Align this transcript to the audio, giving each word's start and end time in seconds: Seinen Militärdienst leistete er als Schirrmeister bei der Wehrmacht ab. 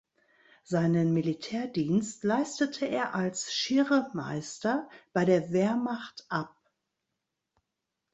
Seinen 0.63 1.13
Militärdienst 1.13 2.23
leistete 2.23 2.87
er 2.87 3.13
als 3.13 3.53
Schirrmeister 3.53 4.89
bei 5.13 5.25
der 5.25 5.51
Wehrmacht 5.53 6.25
ab. 6.27 6.55